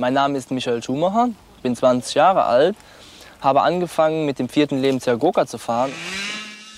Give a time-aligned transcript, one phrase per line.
[0.00, 1.30] Mein Name ist Michael Schumacher,
[1.64, 2.76] bin 20 Jahre alt,
[3.40, 5.90] habe angefangen mit dem vierten Lebensjahr Goka zu fahren.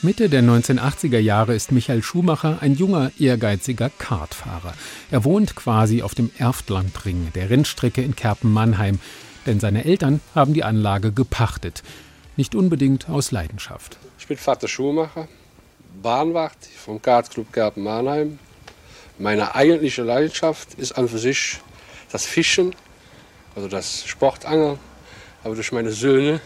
[0.01, 4.73] Mitte der 1980er Jahre ist Michael Schumacher ein junger, ehrgeiziger Kartfahrer.
[5.11, 9.01] Er wohnt quasi auf dem Erftlandring, der Rennstrecke in Kerpen-Mannheim,
[9.45, 11.83] denn seine Eltern haben die Anlage gepachtet.
[12.39, 13.99] Nicht unbedingt aus Leidenschaft.
[14.19, 15.29] Ich bin Vater Schumacher,
[16.03, 18.39] Bahnwart vom Kartclub Kerpen-Mannheim.
[19.19, 21.59] Meine eigentliche Leidenschaft ist an für sich
[22.11, 22.75] das Fischen,
[23.55, 24.79] also das Sportangeln.
[25.43, 26.41] Aber durch meine Söhne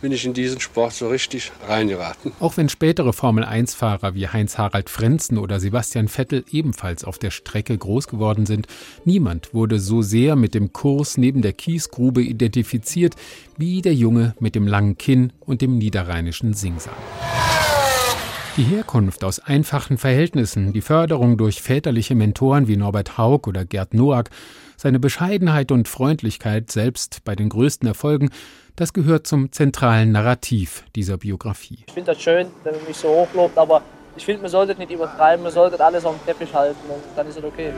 [0.00, 2.32] bin ich in diesen Sport so richtig reingeraten.
[2.40, 8.06] Auch wenn spätere Formel-1-Fahrer wie Heinz-Harald Frenzen oder Sebastian Vettel ebenfalls auf der Strecke groß
[8.06, 8.66] geworden sind,
[9.04, 13.14] niemand wurde so sehr mit dem Kurs neben der Kiesgrube identifiziert
[13.56, 16.94] wie der Junge mit dem langen Kinn und dem niederrheinischen Singsang.
[18.58, 23.94] Die Herkunft aus einfachen Verhältnissen, die Förderung durch väterliche Mentoren wie Norbert Haug oder Gerd
[23.94, 24.30] Noack,
[24.76, 28.30] seine Bescheidenheit und Freundlichkeit selbst bei den größten Erfolgen,
[28.74, 31.84] das gehört zum zentralen Narrativ dieser Biografie.
[31.86, 33.80] Ich finde das schön, wenn man mich so hochlobt, aber
[34.16, 37.28] ich finde, man sollte nicht übertreiben, man sollte alles auf dem Teppich halten und dann
[37.28, 37.70] ist es okay.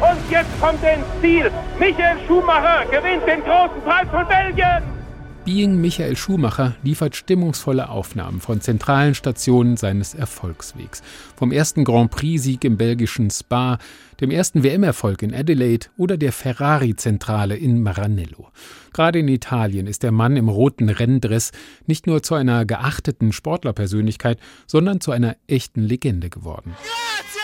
[0.00, 1.50] Und jetzt kommt der Ziel.
[1.78, 5.03] Michael Schumacher gewinnt den großen Preis von Belgien.
[5.44, 11.02] Being Michael Schumacher liefert stimmungsvolle Aufnahmen von zentralen Stationen seines Erfolgswegs.
[11.36, 13.76] Vom ersten Grand Prix-Sieg im belgischen Spa,
[14.22, 18.48] dem ersten WM-Erfolg in Adelaide oder der Ferrari-Zentrale in Maranello.
[18.94, 21.52] Gerade in Italien ist der Mann im roten Renndress
[21.86, 26.74] nicht nur zu einer geachteten Sportlerpersönlichkeit, sondern zu einer echten Legende geworden.
[26.74, 27.43] Grande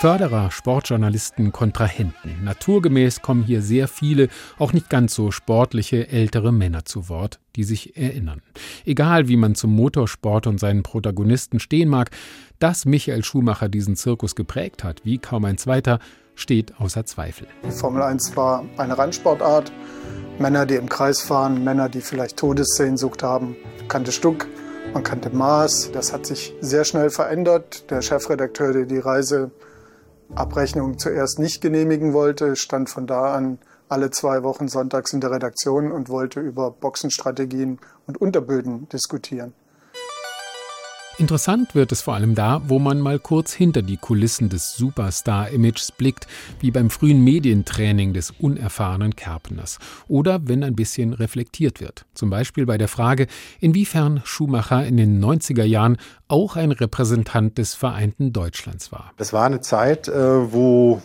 [0.00, 2.42] Förderer, Sportjournalisten, Kontrahenten.
[2.42, 7.64] Naturgemäß kommen hier sehr viele, auch nicht ganz so sportliche ältere Männer zu Wort, die
[7.64, 8.40] sich erinnern.
[8.86, 12.08] Egal wie man zum Motorsport und seinen Protagonisten stehen mag,
[12.58, 15.98] dass Michael Schumacher diesen Zirkus geprägt hat, wie kaum ein zweiter,
[16.34, 17.46] steht außer Zweifel.
[17.62, 19.70] Die Formel 1 war eine Randsportart.
[20.38, 23.54] Männer, die im Kreis fahren, Männer, die vielleicht Todessehnsucht haben,
[23.88, 24.46] kannte Stuck,
[24.94, 25.90] man kannte Maß.
[25.92, 27.90] Das hat sich sehr schnell verändert.
[27.90, 29.50] Der Chefredakteur, der die Reise
[30.34, 33.58] Abrechnung zuerst nicht genehmigen wollte, stand von da an
[33.88, 39.52] alle zwei Wochen sonntags in der Redaktion und wollte über Boxenstrategien und Unterböden diskutieren.
[41.20, 45.92] Interessant wird es vor allem da, wo man mal kurz hinter die Kulissen des Superstar-Images
[45.92, 46.26] blickt,
[46.60, 49.78] wie beim frühen Medientraining des unerfahrenen Kerpeners.
[50.08, 52.06] Oder wenn ein bisschen reflektiert wird.
[52.14, 53.26] Zum Beispiel bei der Frage,
[53.60, 59.12] inwiefern Schumacher in den 90er Jahren auch ein Repräsentant des vereinten Deutschlands war.
[59.18, 61.02] Das war eine Zeit, äh, wo,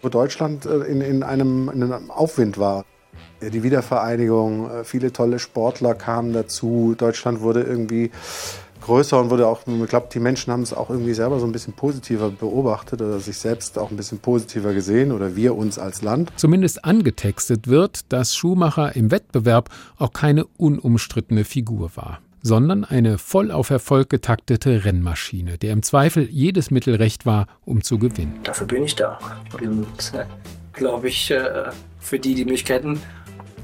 [0.00, 2.86] wo Deutschland äh, in, in, einem, in einem Aufwind war
[3.42, 8.10] die Wiedervereinigung, äh, viele tolle Sportler kamen dazu, Deutschland wurde irgendwie
[8.82, 11.52] größer und wurde auch, ich glaube, die Menschen haben es auch irgendwie selber so ein
[11.52, 16.02] bisschen positiver beobachtet oder sich selbst auch ein bisschen positiver gesehen oder wir uns als
[16.02, 16.32] Land.
[16.36, 23.52] Zumindest angetextet wird, dass Schumacher im Wettbewerb auch keine unumstrittene Figur war sondern eine voll
[23.52, 28.40] auf Erfolg getaktete Rennmaschine, der im Zweifel jedes Mittel recht war, um zu gewinnen.
[28.42, 29.16] Dafür bin ich da.
[29.60, 30.24] Und äh,
[30.72, 31.70] glaube ich, äh,
[32.00, 33.00] für die, die mich kennen,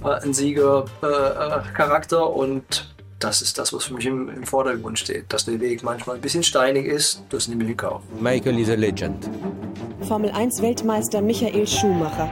[0.04, 5.32] äh, ein Siegercharakter und das ist das, was für mich im, im, Vordergrund steht.
[5.32, 8.02] Dass der Weg manchmal ein bisschen steinig ist, das nehme ich in Kauf.
[8.20, 9.28] Michael is a legend.
[10.02, 12.30] Formel 1 Weltmeister Michael Schumacher.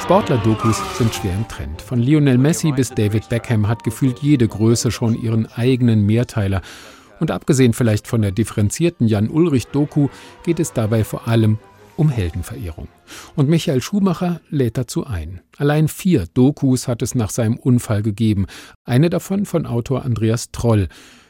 [0.00, 1.82] Sportler-Dokus sind schwer im Trend.
[1.82, 6.62] Von Lionel Messi bis David Beckham hat gefühlt jede Größe schon ihren eigenen Mehrteiler.
[7.20, 10.08] Und abgesehen vielleicht von der differenzierten Jan-Ulrich-Doku
[10.44, 11.58] geht es dabei vor allem
[11.98, 12.88] um Heldenverehrung.
[13.34, 15.40] Und Michael Schumacher lädt dazu ein.
[15.56, 18.46] Allein vier Dokus hat es nach seinem Unfall gegeben.
[18.84, 20.88] Eine davon von Autor Andreas Troll,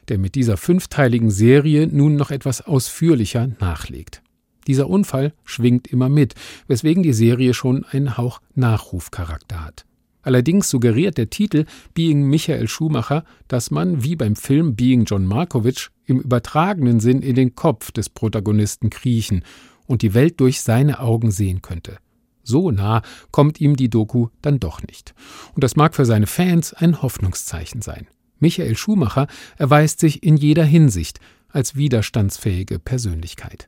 [0.09, 4.23] der mit dieser fünfteiligen Serie nun noch etwas ausführlicher nachlegt.
[4.67, 6.35] Dieser Unfall schwingt immer mit,
[6.67, 9.87] weswegen die Serie schon einen Hauch Nachrufcharakter hat.
[10.21, 11.65] Allerdings suggeriert der Titel
[11.95, 17.35] Being Michael Schumacher, dass man, wie beim Film Being John Markovich, im übertragenen Sinn in
[17.35, 19.43] den Kopf des Protagonisten kriechen
[19.89, 21.99] und die Welt durch seine Augen sehen könnte.
[22.45, 23.03] So nah
[23.33, 25.15] kommt ihm die Doku dann doch nicht.
[25.55, 28.07] Und das mag für seine Fans ein Hoffnungszeichen sein.
[28.39, 29.27] Michael Schumacher
[29.57, 31.19] erweist sich in jeder Hinsicht
[31.49, 33.67] als widerstandsfähige Persönlichkeit.